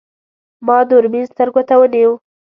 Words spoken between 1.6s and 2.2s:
ته ونیو.